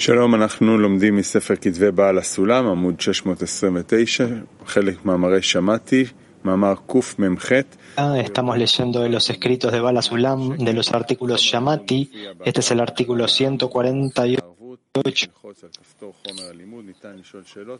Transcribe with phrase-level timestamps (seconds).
[0.00, 4.26] שלום, אנחנו לומדים מספר כתבי בעל הסולם, עמוד 629,
[4.66, 6.04] חלק מאמרי שמעתי,
[6.44, 7.52] מאמר קמ"ח.
[7.98, 12.10] Estamos leyendo de los escritos de Bala Sulam, de los artículos Shamati.
[12.44, 14.49] Este es el artículo 148.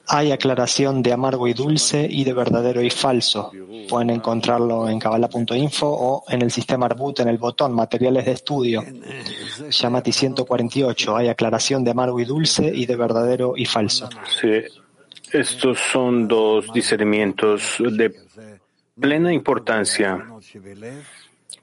[0.07, 3.51] Hay aclaración de amargo y dulce y de verdadero y falso.
[3.89, 8.85] Pueden encontrarlo en Kabbalah.info o en el sistema Arbut en el botón Materiales de estudio.
[9.69, 11.17] Shamati 148.
[11.17, 14.09] Hay aclaración de amargo y dulce y de verdadero y falso.
[14.39, 14.63] Sí.
[15.33, 18.13] Estos son dos discernimientos de
[18.97, 20.27] plena importancia.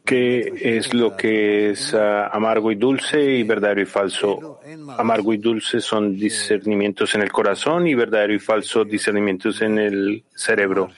[0.09, 4.59] ¿Qué es lo que es uh, amargo y dulce y verdadero y falso?
[4.97, 10.25] Amargo y dulce son discernimientos en el corazón y verdadero y falso discernimientos en el
[10.35, 10.89] cerebro.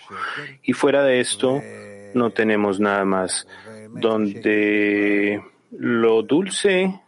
[0.63, 1.61] Y fuera de esto,
[2.15, 3.49] no tenemos nada más.
[3.91, 7.01] Donde lo dulce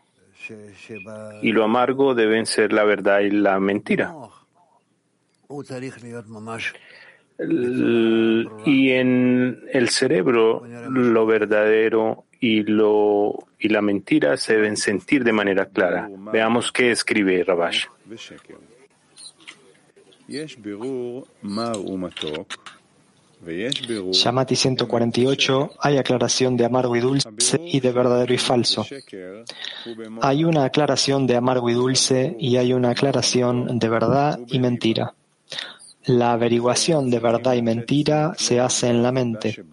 [1.41, 4.13] y lo amargo deben ser la verdad y la mentira.
[7.39, 15.33] Y en el cerebro, lo verdadero y, lo, y la mentira se deben sentir de
[15.33, 16.11] manera clara.
[16.33, 17.87] Veamos qué escribe Rabash.
[24.13, 25.71] Shamati 148.
[25.81, 27.29] Hay aclaración de amargo y dulce
[27.61, 28.87] y de verdadero y falso.
[30.21, 35.15] Hay una aclaración de amargo y dulce y hay una aclaración de verdad y mentira.
[36.05, 39.65] La averiguación de verdad y mentira se hace en la mente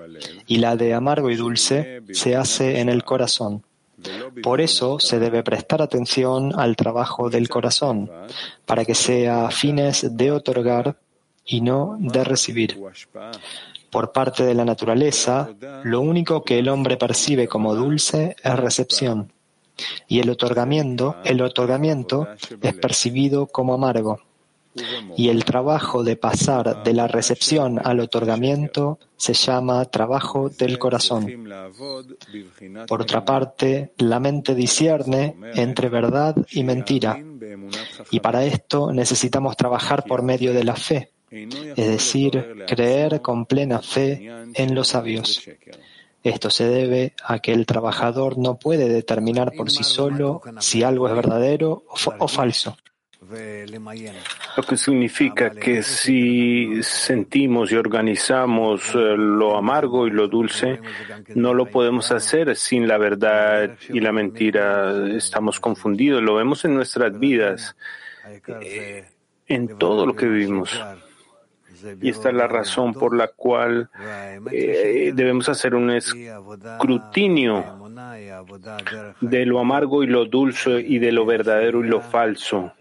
[0.45, 3.63] y la de amargo y dulce se hace en el corazón.
[4.44, 8.09] Por eso se debe prestar atención al trabajo del corazón,
[8.66, 10.97] para que sea a fines de otorgar
[11.45, 12.80] y no de recibir.
[13.89, 15.50] Por parte de la naturaleza,
[15.83, 19.33] lo único que el hombre percibe como dulce es recepción,
[20.07, 22.27] y el otorgamiento, el otorgamiento
[22.61, 24.19] es percibido como amargo.
[25.17, 31.50] Y el trabajo de pasar de la recepción al otorgamiento se llama trabajo del corazón.
[32.88, 37.19] Por otra parte, la mente discierne entre verdad y mentira.
[38.12, 43.81] Y para esto necesitamos trabajar por medio de la fe, es decir, creer con plena
[43.81, 45.41] fe en los sabios.
[46.24, 51.08] Esto se debe a que el trabajador no puede determinar por sí solo si algo
[51.08, 51.84] es verdadero
[52.19, 52.78] o falso.
[53.22, 60.80] Lo que significa que si sentimos y organizamos eh, lo amargo y lo dulce,
[61.35, 65.08] no lo podemos hacer sin la verdad y la mentira.
[65.16, 67.75] Estamos confundidos, lo vemos en nuestras vidas,
[68.62, 69.06] eh,
[69.47, 70.81] en todo lo que vivimos.
[72.02, 73.90] Y esta es la razón por la cual
[74.52, 77.88] eh, debemos hacer un escrutinio
[79.22, 82.74] de lo amargo y lo dulce y de lo verdadero y lo falso.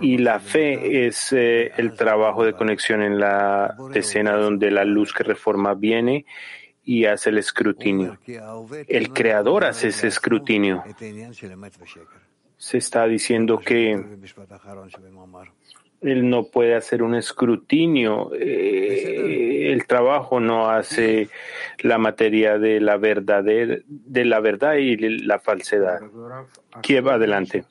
[0.00, 5.12] Y la fe es eh, el trabajo de conexión en la escena donde la luz
[5.12, 6.26] que reforma viene
[6.84, 8.18] y hace el escrutinio.
[8.86, 10.82] El creador hace ese escrutinio.
[12.56, 14.04] Se está diciendo que
[16.00, 18.30] él no puede hacer un escrutinio.
[18.34, 21.28] Eh, el trabajo no hace
[21.80, 26.00] la materia de la verdad, de la verdad y la falsedad.
[26.82, 27.64] ¿Quién va adelante?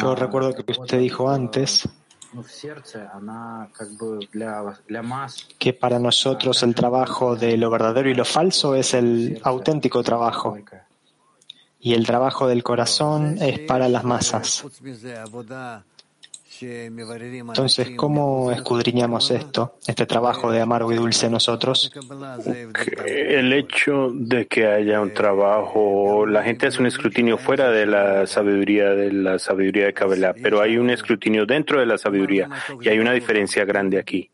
[0.00, 1.88] Yo recuerdo que usted dijo antes
[5.58, 10.56] que para nosotros el trabajo de lo verdadero y lo falso es el auténtico trabajo.
[11.80, 14.64] Y el trabajo del corazón es para las masas.
[16.60, 21.92] Entonces, ¿cómo escudriñamos esto, este trabajo de amargo y dulce nosotros?
[23.06, 28.26] El hecho de que haya un trabajo, la gente hace un escrutinio fuera de la
[28.26, 32.48] sabiduría de la sabiduría de Kabbalah, pero hay un escrutinio dentro de la sabiduría
[32.80, 34.30] y hay una diferencia grande aquí.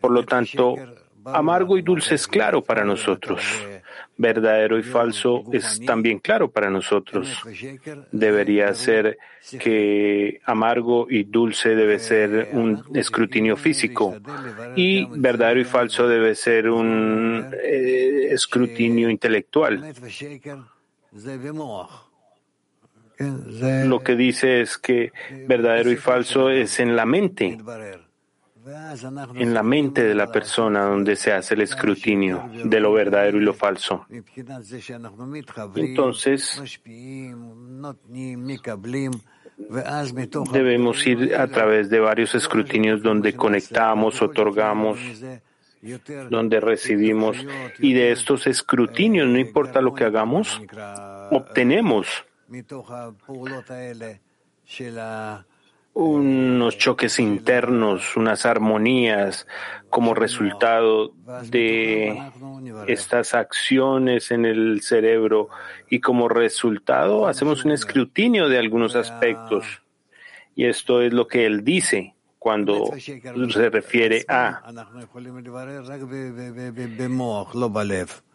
[0.00, 0.76] Por lo tanto,
[1.24, 3.42] amargo y dulce es claro para nosotros
[4.22, 7.26] verdadero y falso es también claro para nosotros.
[8.12, 9.18] Debería ser
[9.58, 14.16] que amargo y dulce debe ser un escrutinio físico.
[14.76, 19.92] Y verdadero y falso debe ser un eh, escrutinio intelectual.
[23.84, 25.12] Lo que dice es que
[25.46, 27.58] verdadero y falso es en la mente
[29.34, 33.40] en la mente de la persona donde se hace el escrutinio de lo verdadero y
[33.40, 34.06] lo falso.
[35.74, 36.62] Entonces,
[40.52, 44.98] debemos ir a través de varios escrutinios donde conectamos, otorgamos
[46.30, 47.36] donde recibimos
[47.80, 50.62] y de estos escrutinios, no importa lo que hagamos,
[51.30, 52.06] obtenemos
[55.94, 59.46] unos choques internos, unas armonías
[59.90, 61.12] como resultado
[61.50, 62.18] de
[62.86, 65.48] estas acciones en el cerebro
[65.90, 69.82] y como resultado hacemos un escrutinio de algunos aspectos.
[70.54, 74.62] Y esto es lo que él dice cuando se refiere a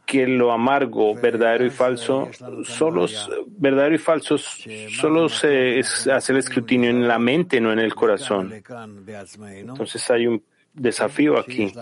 [0.07, 2.29] que lo amargo, verdadero y falso,
[2.63, 3.05] solo
[3.57, 5.81] verdadero y falso solo se
[6.11, 8.53] hace el escrutinio en la mente, no en el corazón.
[8.53, 10.41] Entonces hay un
[10.73, 11.73] desafío aquí.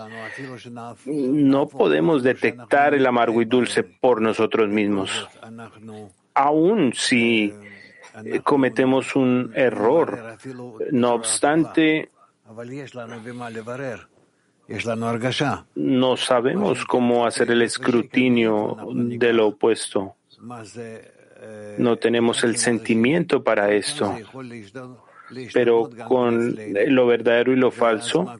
[1.06, 5.28] No podemos detectar el amargo y dulce por nosotros mismos.
[6.34, 7.54] Aún si
[8.42, 10.36] cometemos un error,
[10.90, 12.10] no obstante,
[15.74, 20.16] no sabemos cómo hacer el escrutinio de lo opuesto.
[21.78, 24.16] No tenemos el sentimiento para esto.
[25.52, 26.56] Pero con
[26.88, 28.38] lo verdadero y lo falso,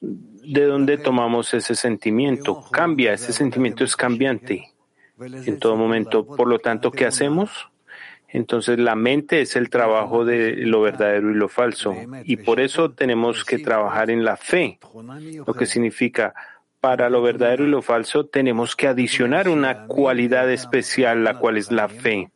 [0.00, 2.64] ¿de dónde tomamos ese sentimiento?
[2.70, 4.72] Cambia, ese sentimiento es cambiante
[5.20, 6.24] en todo momento.
[6.24, 7.68] Por lo tanto, ¿qué hacemos?
[8.34, 11.94] Entonces la mente es el trabajo de lo verdadero y lo falso.
[12.24, 14.80] Y por eso tenemos que trabajar en la fe,
[15.46, 16.34] lo que significa
[16.80, 21.70] para lo verdadero y lo falso tenemos que adicionar una cualidad especial, la cual es
[21.70, 22.32] la fe,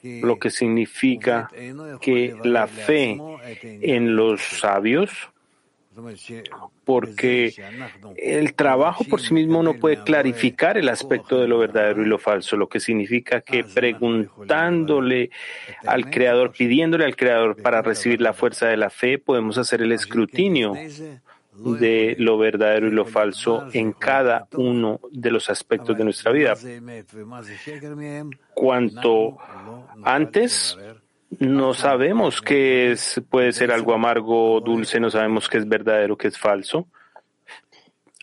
[0.00, 1.50] lo que significa
[2.00, 3.18] que la fe
[3.58, 5.31] en los sabios
[6.84, 7.54] porque
[8.16, 12.18] el trabajo por sí mismo no puede clarificar el aspecto de lo verdadero y lo
[12.18, 15.30] falso, lo que significa que preguntándole
[15.86, 19.92] al Creador, pidiéndole al Creador para recibir la fuerza de la fe, podemos hacer el
[19.92, 20.74] escrutinio
[21.54, 26.54] de lo verdadero y lo falso en cada uno de los aspectos de nuestra vida.
[28.54, 29.36] Cuanto
[30.02, 30.78] antes
[31.38, 36.16] no sabemos qué es, puede ser algo amargo o dulce, no sabemos qué es verdadero,
[36.16, 36.86] qué es falso,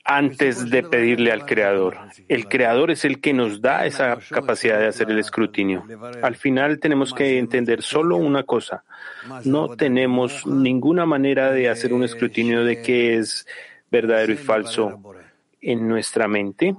[0.03, 1.97] antes de pedirle al Creador.
[2.27, 5.85] El Creador es el que nos da esa capacidad de hacer el escrutinio.
[6.21, 8.83] Al final tenemos que entender solo una cosa.
[9.43, 13.45] No tenemos ninguna manera de hacer un escrutinio de qué es
[13.91, 14.99] verdadero y falso
[15.61, 16.75] en nuestra mente.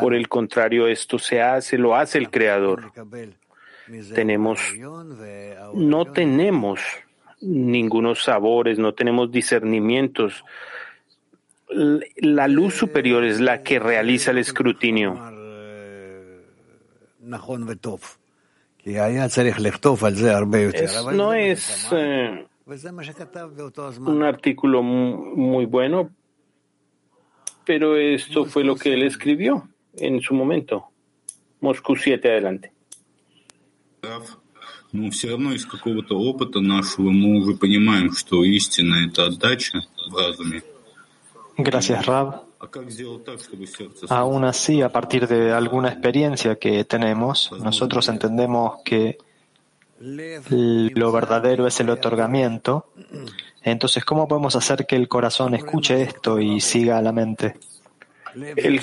[0.00, 2.92] Por el contrario, esto se hace, lo hace el Creador
[4.14, 4.60] tenemos,
[5.74, 6.80] no tenemos
[7.40, 10.44] ningunos sabores, no tenemos discernimientos.
[12.16, 15.14] La luz superior es la que realiza el escrutinio.
[21.12, 22.46] no es eh,
[23.98, 26.10] un artículo muy bueno,
[27.64, 29.66] pero esto fue lo que él escribió
[29.96, 30.90] en su momento.
[31.60, 32.73] Moscú 7, adelante.
[34.93, 40.15] но все равно из какого-то опыта нашего мы уже понимаем, что истина — это отдача в
[40.15, 40.63] разуме.
[41.57, 42.49] Gracias, Rab.
[44.09, 49.17] Aún así, a partir de alguna experiencia que tenemos, nosotros entendemos que
[49.99, 52.87] lo verdadero es el otorgamiento.
[53.63, 57.55] Entonces, ¿cómo podemos hacer que el corazón escuche esto y siga a la mente?
[58.56, 58.80] El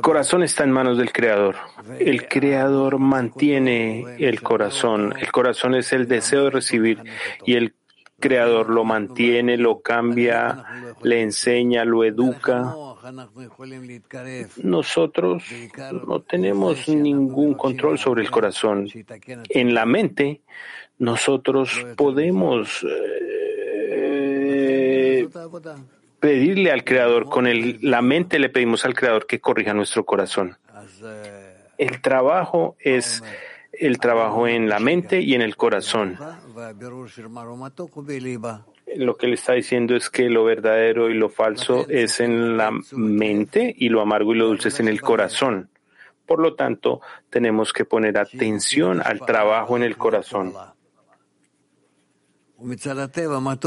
[0.00, 1.56] corazón está en manos del Creador.
[1.98, 5.14] El Creador mantiene el corazón.
[5.18, 7.02] El corazón es el deseo de recibir
[7.44, 7.74] y el
[8.20, 10.64] Creador lo mantiene, lo cambia,
[11.02, 12.74] le enseña, lo educa.
[14.56, 15.44] Nosotros
[16.06, 18.88] no tenemos ningún control sobre el corazón.
[19.50, 20.42] En la mente,
[20.98, 25.28] nosotros podemos eh,
[26.20, 30.56] pedirle al Creador, con el, la mente le pedimos al Creador que corrija nuestro corazón.
[31.76, 33.22] El trabajo es
[33.72, 36.18] el trabajo en la mente y en el corazón.
[38.96, 42.72] Lo que le está diciendo es que lo verdadero y lo falso es en la
[42.92, 45.70] mente y lo amargo y lo dulce es en el corazón.
[46.26, 50.52] Por lo tanto, tenemos que poner atención al trabajo en el corazón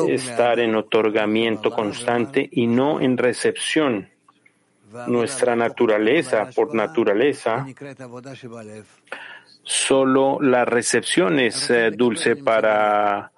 [0.09, 4.09] estar en otorgamiento constante y no en recepción.
[5.07, 7.65] Nuestra naturaleza, por naturaleza,
[9.63, 13.31] solo la recepción es eh, dulce para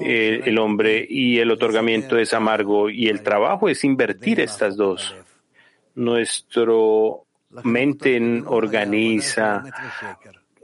[0.00, 5.14] eh, el hombre y el otorgamiento es amargo y el trabajo es invertir estas dos.
[5.94, 7.26] Nuestro
[7.62, 9.64] mente organiza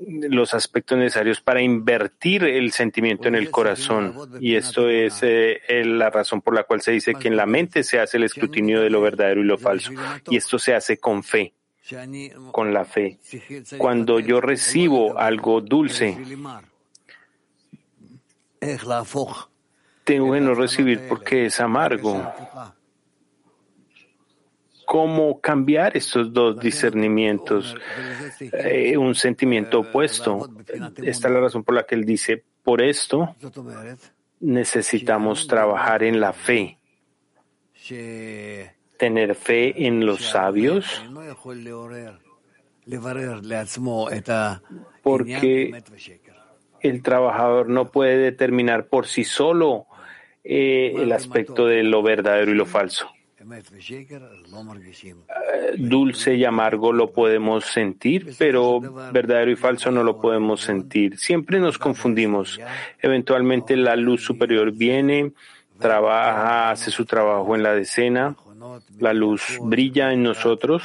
[0.06, 4.14] los aspectos necesarios para invertir el sentimiento en el corazón.
[4.40, 7.82] Y esto es eh, la razón por la cual se dice que en la mente
[7.82, 9.92] se hace el escrutinio de lo verdadero y lo falso.
[10.28, 11.54] Y esto se hace con fe,
[12.50, 13.18] con la fe.
[13.78, 16.16] Cuando yo recibo algo dulce,
[20.04, 22.32] tengo que no recibir porque es amargo
[24.92, 27.74] cómo cambiar estos dos discernimientos,
[28.38, 30.50] eh, un sentimiento opuesto.
[31.02, 33.34] Esta es la razón por la que él dice, por esto
[34.40, 36.78] necesitamos trabajar en la fe,
[38.98, 41.02] tener fe en los sabios,
[45.02, 45.82] porque
[46.80, 49.86] el trabajador no puede determinar por sí solo
[50.44, 53.10] eh, el aspecto de lo verdadero y lo falso.
[55.28, 58.80] Eh, dulce y amargo lo podemos sentir, pero
[59.12, 61.18] verdadero y falso no lo podemos sentir.
[61.18, 62.60] Siempre nos confundimos.
[63.00, 65.32] Eventualmente la luz superior viene,
[65.78, 68.36] trabaja, hace su trabajo en la decena,
[68.98, 70.82] la luz brilla en nosotros,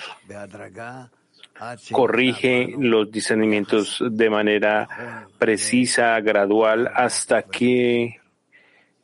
[1.91, 8.19] corrige los discernimientos de manera precisa, gradual, hasta que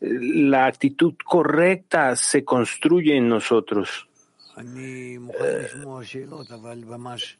[0.03, 4.07] la actitud correcta se construye en nosotros.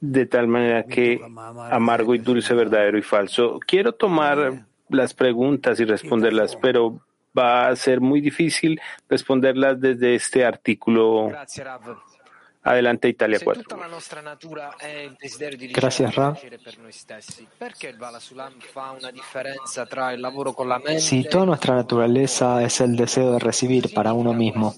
[0.01, 1.21] De tal manera que
[1.69, 3.59] amargo y dulce, verdadero y falso.
[3.65, 7.01] Quiero tomar las preguntas y responderlas, pero
[7.37, 8.79] va a ser muy difícil
[9.09, 11.31] responderlas desde este artículo.
[12.63, 13.77] Adelante, Italia 4.
[15.73, 16.37] Gracias, Ra.
[20.97, 24.73] Si toda nuestra naturaleza es el deseo de recibir para uno mismo,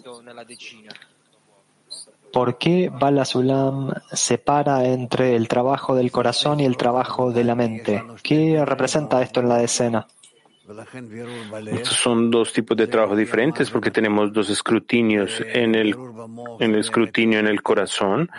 [2.33, 7.53] ¿por qué Bala Sulam separa entre el trabajo del corazón y el trabajo de la
[7.53, 8.03] mente?
[8.23, 10.07] ¿Qué representa esto en la decena?
[10.67, 15.95] Estos son dos tipos de trabajos diferentes porque tenemos dos escrutinios en el,
[16.59, 18.31] en el escrutinio en el corazón,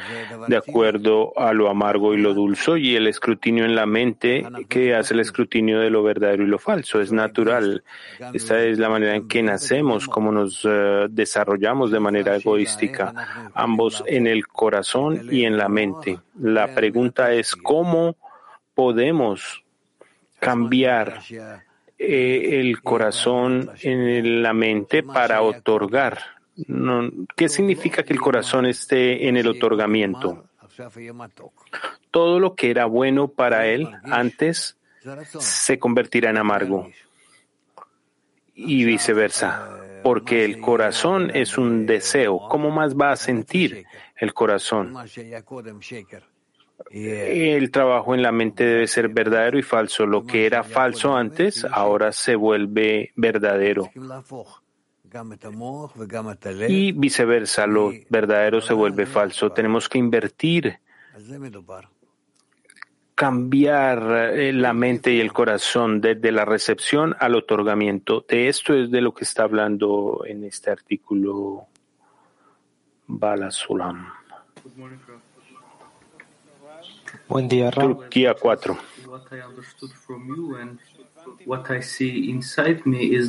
[0.49, 4.97] de acuerdo a lo amargo y lo dulce, y el escrutinio en la mente que
[4.97, 7.01] hace el escrutinio de lo verdadero y lo falso.
[7.01, 7.85] Es natural.
[8.33, 14.03] Esta es la manera en que nacemos, como nos eh, desarrollamos de manera egoística, ambos
[14.05, 16.19] en el corazón y en la mente.
[16.41, 18.17] La pregunta es cómo
[18.75, 19.63] podemos
[20.41, 21.21] cambiar
[21.99, 26.19] el corazón en la mente para otorgar.
[27.37, 30.45] ¿Qué significa que el corazón esté en el otorgamiento?
[32.11, 34.77] Todo lo que era bueno para él antes
[35.39, 36.89] se convertirá en amargo
[38.55, 42.49] y viceversa, porque el corazón es un deseo.
[42.49, 43.85] ¿Cómo más va a sentir
[44.17, 44.95] el corazón?
[46.91, 50.07] El trabajo en la mente debe ser verdadero y falso.
[50.07, 53.91] Lo que era falso antes, ahora se vuelve verdadero.
[56.69, 59.53] Y viceversa, lo verdadero se vuelve falso.
[59.53, 60.79] Tenemos que invertir,
[63.15, 68.25] cambiar eh, la mente y el corazón desde la recepción al otorgamiento.
[68.29, 71.67] De esto es de lo que está hablando en este artículo
[73.07, 74.13] Balasulam.
[77.29, 78.79] Buen día, Turquía 4.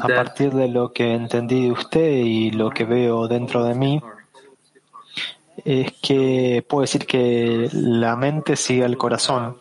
[0.01, 4.01] A partir de lo que entendí de usted y lo que veo dentro de mí,
[5.65, 9.57] es que puedo decir que la mente sigue al corazón.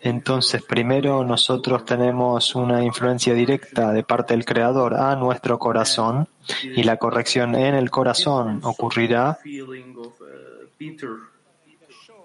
[0.00, 6.28] Entonces, primero nosotros tenemos una influencia directa de parte del Creador a nuestro corazón
[6.62, 9.38] y la corrección en el corazón ocurrirá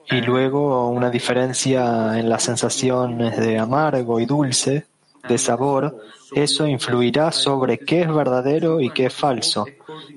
[0.09, 4.85] y luego una diferencia en las sensaciones de amargo y dulce,
[5.27, 5.97] de sabor,
[6.35, 9.65] eso influirá sobre qué es verdadero y qué es falso.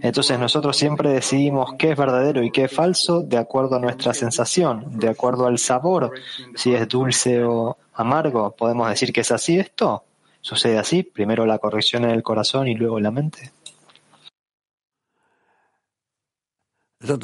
[0.00, 4.14] Entonces nosotros siempre decidimos qué es verdadero y qué es falso de acuerdo a nuestra
[4.14, 6.12] sensación, de acuerdo al sabor,
[6.55, 8.55] si es dulce o amargo.
[8.57, 10.05] ¿Podemos decir que es así esto?
[10.40, 11.02] ¿Sucede así?
[11.02, 13.52] Primero la corrección en el corazón y luego la mente.
[17.00, 17.19] Lo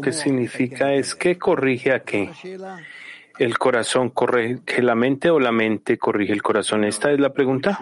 [0.00, 2.30] que significa es que corrige a qué.
[3.38, 6.84] ¿El corazón corrige la mente o la mente corrige el corazón?
[6.84, 7.78] ¿Esta es la pregunta?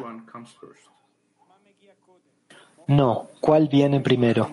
[2.87, 3.31] No.
[3.41, 4.51] ¿Cuál viene primero?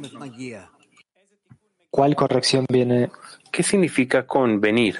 [1.89, 3.11] ¿Cuál corrección viene?
[3.51, 4.99] ¿Qué significa convenir?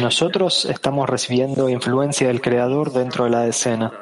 [0.00, 3.92] Nosotros estamos recibiendo influencia del Creador dentro de la escena.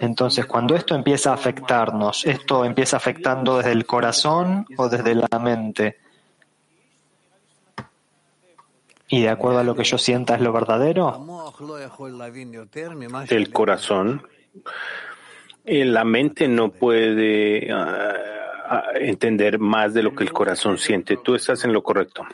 [0.00, 5.38] Entonces, cuando esto empieza a afectarnos, ¿esto empieza afectando desde el corazón o desde la
[5.38, 5.98] mente?
[9.08, 11.26] ¿Y de acuerdo a lo que yo sienta es lo verdadero?
[13.28, 14.26] El corazón.
[15.64, 18.14] Eh, la mente no puede ah,
[18.68, 21.18] ah, entender más de lo que el corazón siente.
[21.18, 22.24] Tú estás en lo correcto.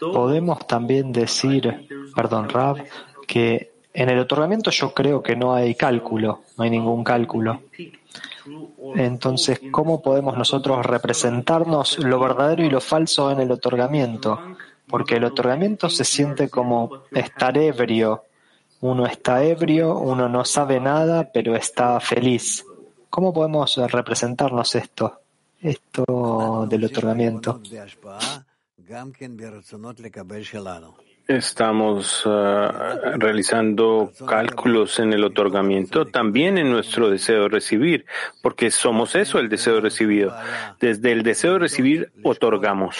[0.00, 2.84] Podemos también decir, perdón, Rab,
[3.26, 7.62] que en el otorgamiento yo creo que no hay cálculo, no hay ningún cálculo.
[8.94, 14.40] Entonces, ¿cómo podemos nosotros representarnos lo verdadero y lo falso en el otorgamiento?
[14.86, 18.24] Porque el otorgamiento se siente como estar ebrio.
[18.80, 22.64] Uno está ebrio, uno no sabe nada, pero está feliz.
[23.10, 25.20] ¿Cómo podemos representarnos esto?
[25.60, 27.60] Esto del otorgamiento.
[31.28, 38.06] Estamos ah, realizando cálculos en el otorgamiento, también en nuestro deseo de recibir,
[38.40, 40.30] porque somos eso, el deseo de recibir.
[40.80, 42.96] Desde el deseo de recibir, otorgamos.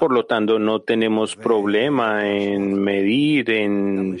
[0.00, 4.18] Por lo tanto, no tenemos problema en medir, en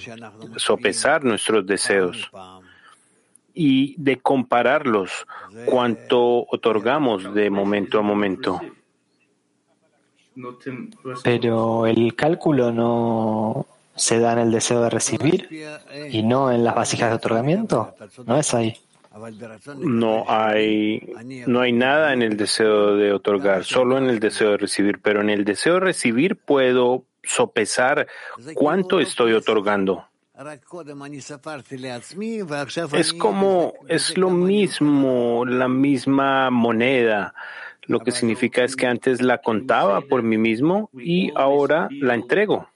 [0.56, 2.30] sopesar nuestros deseos
[3.54, 5.26] y de compararlos
[5.64, 8.60] cuánto otorgamos de momento a momento.
[11.22, 15.48] Pero el cálculo no se da en el deseo de recibir
[16.10, 17.94] y no en las vasijas de otorgamiento.
[18.24, 18.76] No es ahí.
[19.78, 21.12] No hay,
[21.46, 25.00] no hay nada en el deseo de otorgar, solo en el deseo de recibir.
[25.02, 28.06] Pero en el deseo de recibir puedo sopesar
[28.54, 30.06] cuánto estoy otorgando.
[32.92, 37.34] Es como, es lo mismo, la misma moneda.
[37.86, 42.68] Lo que significa es que antes la contaba por mí mismo y ahora la entrego.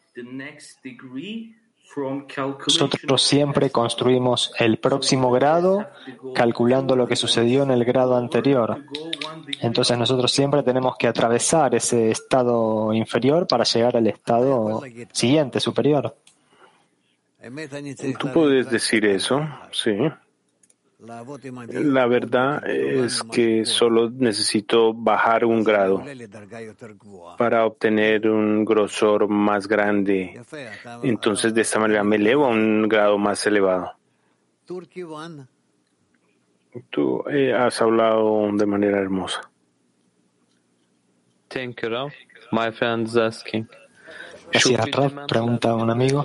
[1.96, 5.88] Nosotros siempre construimos el próximo grado
[6.34, 8.84] calculando lo que sucedió en el grado anterior.
[9.62, 14.82] Entonces nosotros siempre tenemos que atravesar ese estado inferior para llegar al estado
[15.12, 16.14] siguiente, superior.
[18.18, 19.96] Tú puedes decir eso, sí.
[20.98, 26.02] La verdad es que solo necesito bajar un grado
[27.36, 30.40] para obtener un grosor más grande.
[31.02, 33.92] Entonces, de esta manera me elevo a un grado más elevado.
[36.90, 39.40] Tú eh, has hablado de manera hermosa.
[41.48, 42.10] Thank you,
[42.52, 43.68] My friend is asking.
[44.52, 46.24] Gracias, Pregunta un amigo.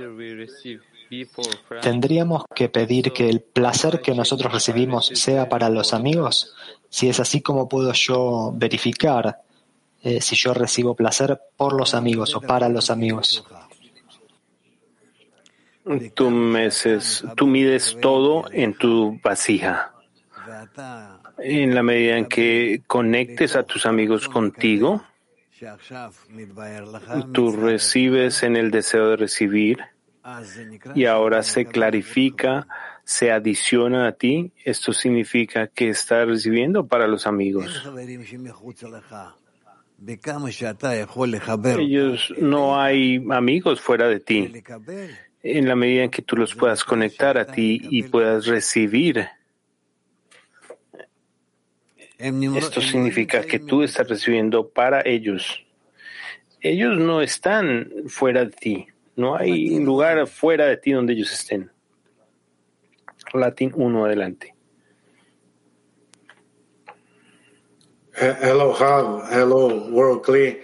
[1.81, 6.55] ¿Tendríamos que pedir que el placer que nosotros recibimos sea para los amigos?
[6.89, 9.41] Si es así, ¿cómo puedo yo verificar
[10.03, 13.43] eh, si yo recibo placer por los amigos o para los amigos?
[16.13, 19.93] Tú, meses, tú mides todo en tu vasija.
[21.39, 25.03] En la medida en que conectes a tus amigos contigo,
[27.33, 29.79] tú recibes en el deseo de recibir
[30.95, 32.67] y ahora se clarifica,
[33.03, 37.83] se adiciona a ti, esto significa que está recibiendo para los amigos.
[41.79, 44.63] Ellos no hay amigos fuera de ti.
[45.43, 49.27] En la medida en que tú los puedas conectar a ti y puedas recibir,
[52.17, 55.65] esto significa que tú estás recibiendo para ellos.
[56.61, 58.87] Ellos no están fuera de ti.
[59.21, 61.71] No hay lugar fuera de ti donde ellos estén.
[63.33, 64.55] Latín 1 adelante.
[68.15, 69.31] Hello, Hav.
[69.31, 70.57] Hello, World Clear.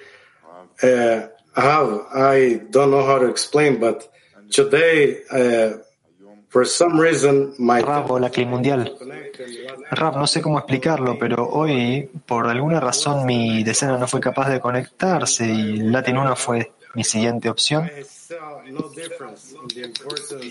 [0.82, 4.10] Uh, Hav, I don't know how to explain, but
[4.50, 5.78] today, uh,
[6.50, 7.82] for some reason, my.
[7.82, 8.92] Rav, hola, Mundial.
[9.92, 14.50] Rav, no sé cómo explicarlo, pero hoy, por alguna razón, mi decena no fue capaz
[14.50, 17.88] de conectarse y Latin 1 fue mi siguiente opción.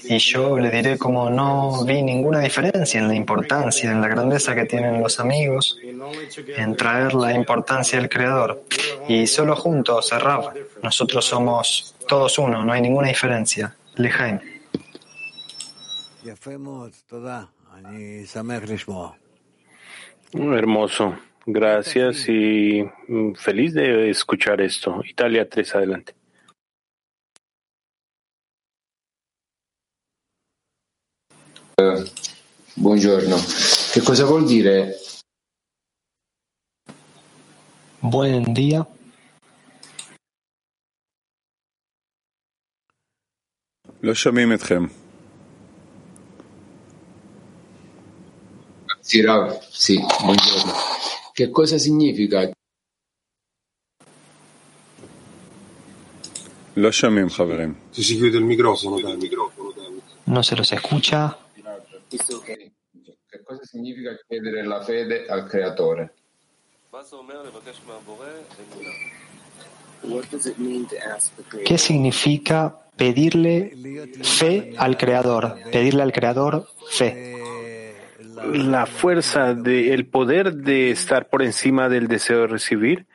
[0.04, 4.54] Y yo le diré como no vi ninguna diferencia en la importancia, en la grandeza
[4.54, 8.62] que tienen los amigos, en traer la importancia del Creador.
[9.08, 13.76] Y solo juntos, Rab, nosotros somos todos uno, no hay ninguna diferencia.
[13.96, 14.40] Lejaim.
[20.32, 21.16] Hermoso.
[21.48, 25.00] Gracias y mm, feliz de escuchar esto.
[25.04, 26.14] Italia 3, adelante.
[31.78, 32.10] Eh,
[32.72, 33.36] buongiorno,
[33.92, 34.96] che cosa vuol dire
[38.00, 38.86] Buon dia.
[44.00, 44.88] Lo שומעים אתכם.
[49.00, 50.72] Sì, Rav, sì, buongiorno.
[51.32, 52.50] Che cosa significa?
[56.76, 57.74] לא שומעים, Javerem.
[57.90, 60.00] Si chiude il microfono, dai, il microfono, dai.
[60.24, 61.45] No se lo si escucha.
[62.08, 66.14] Che cosa significa chiedere la fede al creatore?
[71.64, 73.72] ¿Qué significa pedirle
[74.22, 75.56] fe al Creador?
[75.70, 77.34] Pedirle al Creador fe.
[78.52, 83.06] La fuerza, de, el poder de estar por encima del deseo de recibir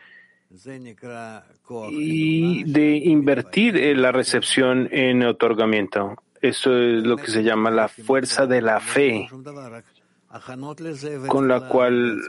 [1.91, 6.15] y de invertir en la recepción en otorgamiento.
[6.40, 9.28] Eso es lo que se llama la fuerza de la fe,
[11.26, 12.20] con la cual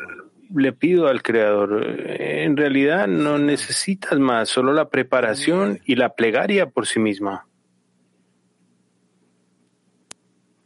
[0.53, 6.69] le pido al Creador, en realidad no necesitas más, solo la preparación y la plegaria
[6.69, 7.47] por sí misma.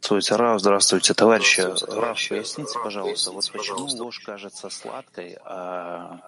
[0.04, 1.60] Здравствуйте, Рав, здравствуйте, товарищи.
[1.60, 6.20] Рав, поясните, пожалуйста, вот почему ложь кажется сладкой, а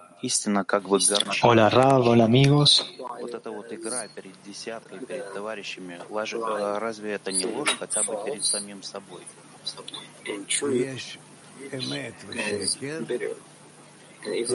[1.43, 2.86] Hola Rab, hola amigos.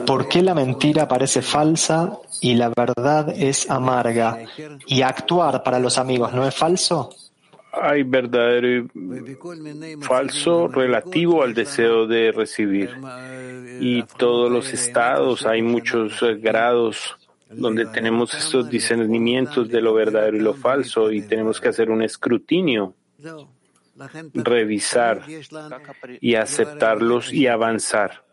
[0.05, 4.39] ¿Por qué la mentira parece falsa y la verdad es amarga?
[4.85, 7.09] ¿Y actuar para los amigos no es falso?
[7.81, 12.91] Hay verdadero y falso relativo al deseo de recibir.
[13.79, 17.15] Y todos los estados, hay muchos eh, grados
[17.49, 22.01] donde tenemos estos discernimientos de lo verdadero y lo falso y tenemos que hacer un
[22.01, 22.95] escrutinio,
[24.33, 25.23] revisar
[26.19, 28.23] y aceptarlos y avanzar.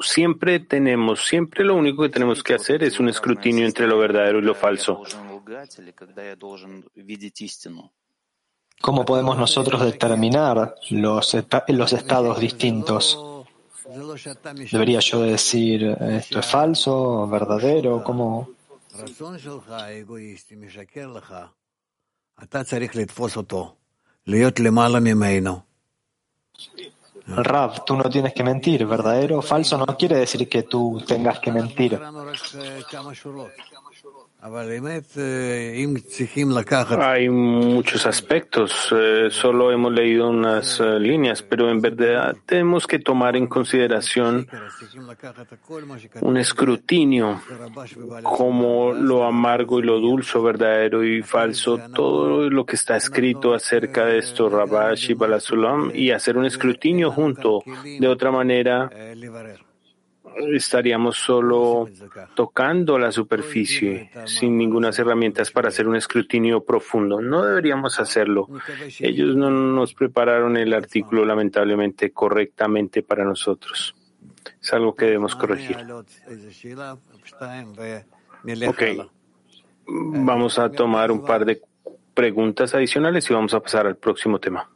[0.00, 4.40] Siempre tenemos, siempre lo único que tenemos que hacer es un escrutinio entre lo verdadero
[4.40, 5.02] y lo falso.
[8.80, 11.36] ¿Cómo podemos nosotros determinar los,
[11.68, 13.18] los estados distintos?
[14.70, 18.04] ¿Debería yo decir esto es falso, verdadero?
[18.04, 18.50] ¿Cómo?
[27.26, 31.38] Rab, tú no tienes que mentir, verdadero o falso no quiere decir que tú tengas
[31.40, 32.00] que mentir.
[37.00, 43.00] Hay muchos aspectos, eh, solo hemos leído unas eh, líneas, pero en verdad tenemos que
[43.00, 44.46] tomar en consideración
[46.20, 47.40] un escrutinio
[48.22, 54.06] como lo amargo y lo dulce, verdadero y falso, todo lo que está escrito acerca
[54.06, 57.64] de esto, Rabash y Balasulam, y hacer un escrutinio junto.
[57.98, 58.88] De otra manera,
[60.54, 61.88] estaríamos solo
[62.34, 67.20] tocando la superficie sin ninguna herramientas para hacer un escrutinio profundo.
[67.20, 68.48] No deberíamos hacerlo.
[69.00, 73.94] Ellos no nos prepararon el artículo lamentablemente correctamente para nosotros.
[74.60, 75.76] Es algo que debemos corregir.
[78.66, 78.82] Ok.
[79.86, 81.62] Mm, vamos a tomar un par de
[82.14, 84.68] preguntas adicionales y vamos a pasar al próximo tema.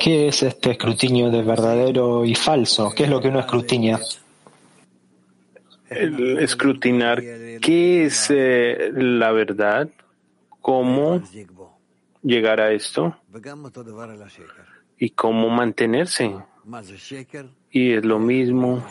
[0.00, 2.92] ¿Qué es este escrutinio de verdadero y falso?
[2.94, 4.00] ¿Qué es lo que uno escrutiña?
[5.88, 7.22] El escrutinar
[7.60, 9.88] qué es eh, la verdad,
[10.60, 11.22] cómo
[12.22, 13.16] llegar a esto
[14.98, 16.34] y cómo mantenerse.
[17.70, 18.84] Y es lo mismo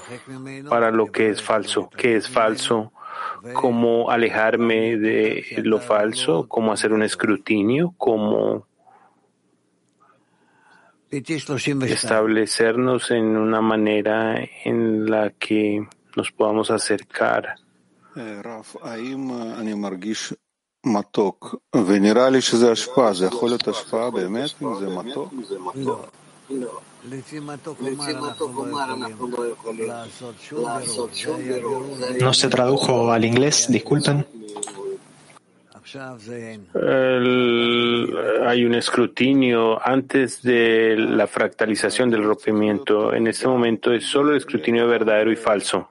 [0.69, 1.89] para lo que es falso.
[1.97, 2.93] ¿Qué es falso?
[3.53, 6.47] ¿Cómo alejarme de lo falso?
[6.47, 7.93] ¿Cómo hacer un escrutinio?
[7.97, 8.67] ¿Cómo
[11.93, 17.55] establecernos en una manera en la que nos podamos acercar.
[32.19, 32.33] No.
[32.33, 34.25] Se tradujo al inglés, disculpen.
[38.45, 43.13] Hay un escrutinio antes de la fractalización del rompimiento.
[43.13, 45.89] En este momento es solo el escrutinio verdadero y falso.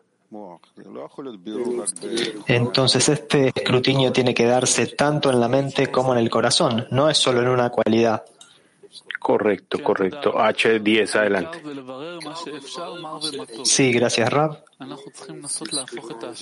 [2.46, 7.10] Entonces este escrutinio tiene que darse tanto en la mente como en el corazón, no
[7.10, 8.24] es solo en una cualidad.
[9.22, 10.34] Correcto, correcto.
[10.34, 11.62] H10, adelante.
[13.62, 14.64] Sí, gracias, Rab.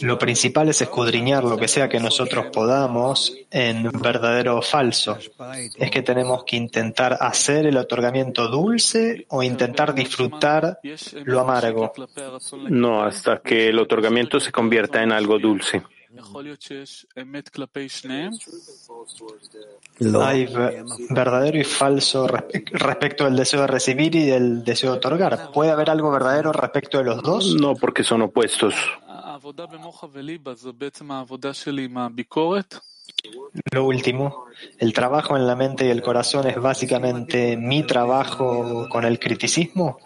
[0.01, 5.19] Lo principal es escudriñar lo que sea que nosotros podamos en verdadero o falso.
[5.77, 10.81] Es que tenemos que intentar hacer el otorgamiento dulce o intentar disfrutar
[11.25, 11.93] lo amargo.
[12.71, 15.83] No, hasta que el otorgamiento se convierta en algo dulce.
[19.99, 20.49] Lo hay
[21.11, 25.53] verdadero y falso respecto del deseo de recibir y del deseo de otorgar.
[25.53, 27.55] ¿Puede haber algo verdadero respecto de los dos?
[27.55, 28.75] No, porque son opuestos.
[33.73, 34.47] Lo último,
[34.79, 39.99] el trabajo en la mente y el corazón es básicamente mi trabajo con el criticismo.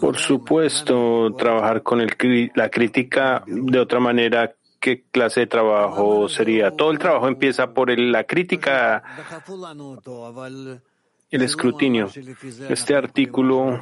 [0.00, 6.70] Por supuesto, trabajar con el, la crítica de otra manera ¿qué clase de trabajo sería?
[6.70, 9.02] Todo el trabajo empieza por la crítica,
[11.30, 12.10] el escrutinio.
[12.68, 13.80] Este artículo eh,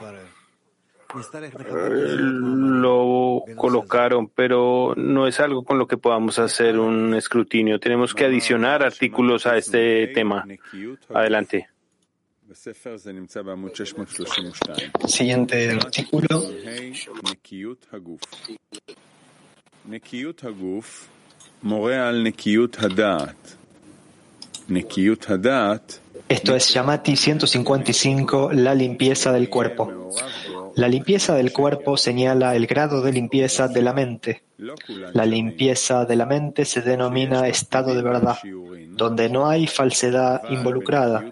[2.21, 7.81] lo colocaron, pero no es algo con lo que podamos hacer un escrutinio.
[7.81, 10.47] Tenemos que adicionar artículos a este tema.
[11.13, 11.69] Adelante.
[15.09, 16.45] Siguiente artículo.
[26.29, 30.11] Esto es Yamati 155, la limpieza del cuerpo.
[30.77, 34.43] La limpieza del cuerpo señala el grado de limpieza de la mente.
[35.13, 38.39] La limpieza de la mente se denomina estado de verdad,
[38.91, 41.25] donde no hay falsedad involucrada.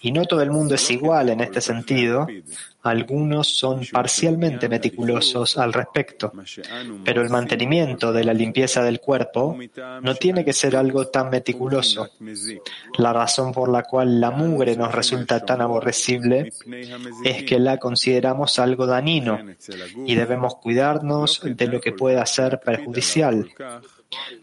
[0.00, 2.26] Y no todo el mundo es igual en este sentido.
[2.82, 6.32] Algunos son parcialmente meticulosos al respecto,
[7.02, 9.56] pero el mantenimiento de la limpieza del cuerpo
[10.02, 12.10] no tiene que ser algo tan meticuloso.
[12.98, 16.52] La razón por la cual la mugre nos resulta tan aborrecible
[17.24, 19.38] es que la consideramos algo dañino
[20.04, 23.48] y debemos cuidarnos de lo que pueda ser perjudicial.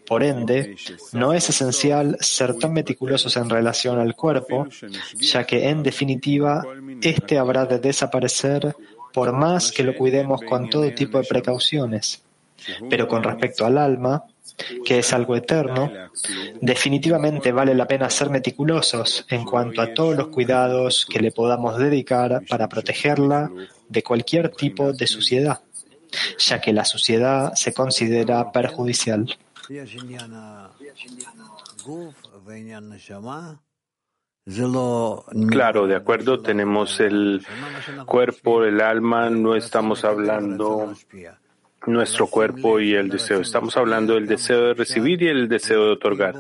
[0.06, 0.76] Por ende,
[1.14, 4.68] no es esencial ser tan meticulosos en relación al cuerpo,
[5.20, 6.64] ya que en definitiva,
[7.02, 8.76] éste habrá de desaparecer
[9.14, 12.24] por más que lo cuidemos con todo tipo de precauciones.
[12.90, 14.24] Pero con respecto al alma,
[14.86, 15.92] que es algo eterno,
[16.60, 21.78] definitivamente vale la pena ser meticulosos en cuanto a todos los cuidados que le podamos
[21.78, 23.52] dedicar para protegerla
[23.88, 25.62] de cualquier tipo de suciedad,
[26.38, 29.38] ya que la suciedad se considera perjudicial.
[35.50, 37.46] Claro, de acuerdo, tenemos el
[38.06, 40.94] cuerpo, el alma, no estamos hablando
[41.88, 45.92] nuestro cuerpo y el deseo, estamos hablando del deseo de recibir y el deseo de
[45.92, 46.36] otorgar.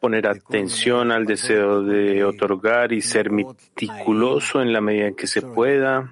[0.00, 5.42] Poner atención al deseo de otorgar y ser meticuloso en la medida en que se
[5.42, 6.10] pueda,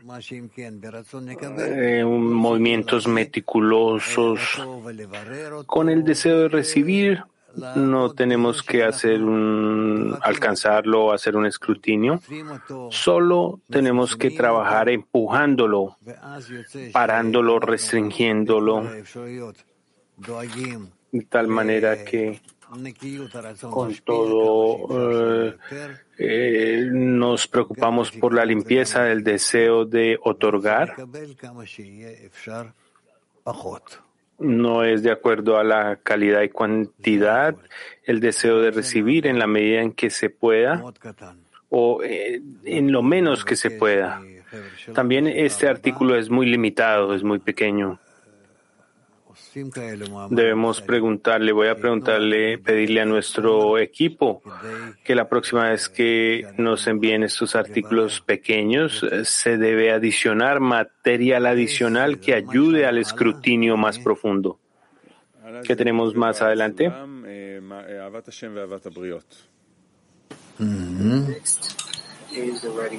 [1.59, 4.41] eh, movimientos meticulosos
[5.67, 7.25] con el deseo de recibir.
[7.57, 12.21] No tenemos que hacer un, alcanzarlo o hacer un escrutinio.
[12.91, 15.97] Solo tenemos que trabajar empujándolo,
[16.93, 18.83] parándolo, restringiéndolo,
[21.13, 22.41] de tal manera que
[23.71, 25.57] con todo eh,
[26.19, 30.95] eh, nos preocupamos por la limpieza del deseo de otorgar.
[34.39, 37.57] No es de acuerdo a la calidad y cantidad
[38.05, 40.83] el deseo de recibir en la medida en que se pueda
[41.71, 44.23] o eh, en lo menos que se pueda.
[44.95, 47.99] También este artículo es muy limitado, es muy pequeño.
[50.31, 54.43] Debemos preguntarle, voy a preguntarle, pedirle a nuestro equipo
[55.05, 61.47] que la próxima vez que nos envíen estos artículos pequeños eh, se debe adicionar material
[61.47, 64.59] adicional que ayude al escrutinio más profundo.
[65.65, 66.93] ¿Qué tenemos más adelante?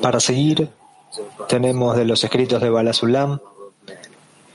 [0.01, 0.69] Para seguir,
[1.47, 3.39] tenemos de los escritos de Balasulam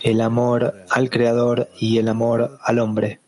[0.05, 3.21] el amor al Creador y el amor al hombre.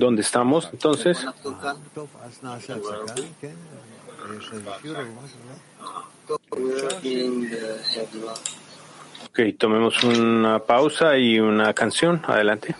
[0.00, 1.24] ¿Dónde estamos entonces?
[9.28, 12.20] Ok, tomemos una pausa y una canción.
[12.26, 12.74] Adelante.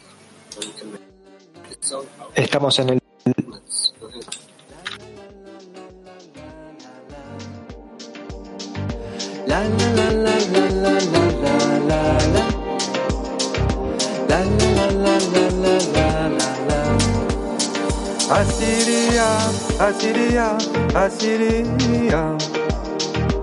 [2.35, 3.06] Estamos en el
[18.29, 19.27] Asiria,
[19.79, 20.57] Asiria,
[20.93, 22.37] Asiria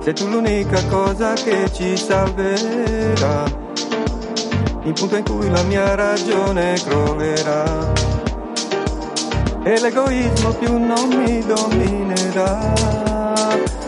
[0.02, 3.46] Sei tu l'unica cosa che ci salverà
[4.84, 7.92] Il punto in cui la mia ragione crollerà
[9.64, 12.84] E l'egoismo più non mi dominerà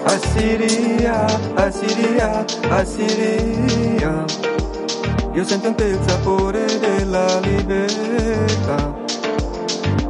[0.05, 4.25] Assiria, Assiria, Assiria.
[5.33, 8.93] Io sento in te il sapore della libertà,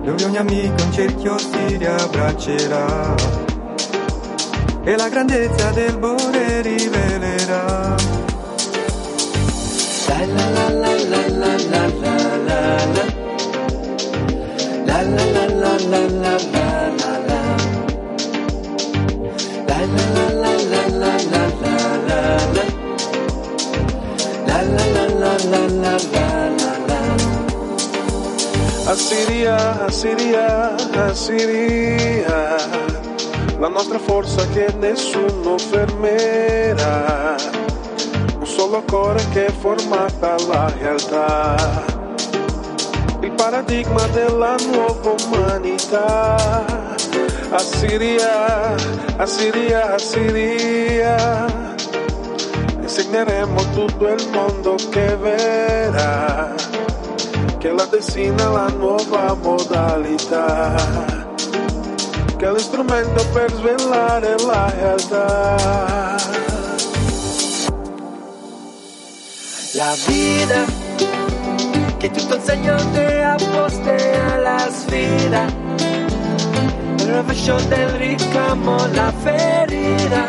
[0.04, 3.16] dove ogni amico in cerchio si riabbraccerà
[4.84, 7.96] e la grandezza del Bore rivelerà.
[10.08, 12.85] La la la la la la la la.
[40.96, 41.84] Realtà,
[43.20, 46.84] il paradigma della nuova umanità.
[47.50, 48.76] Assiria,
[49.18, 51.46] Assiria, Assiria,
[52.82, 56.54] insegneremo tutto il mondo che verrà,
[57.58, 60.76] che la destina la nuova modalità,
[62.38, 66.16] che è l'istrumento per svelare la realtà.
[69.76, 70.64] La vida,
[72.46, 75.46] que tutto il segno te apposte alla sfida.
[77.00, 80.26] Il rovescio del ricamo, la ferita.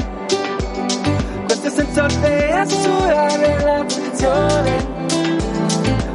[1.44, 4.86] Questo è il senso di assurare la posizione.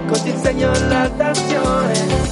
[0.07, 2.29] Con ti insegno la dazione.